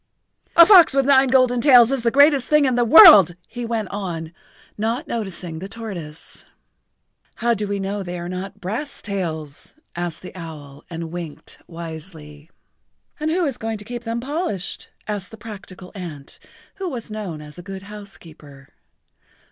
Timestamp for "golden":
1.27-1.61